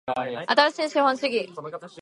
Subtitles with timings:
[0.47, 1.47] 新しい資本主義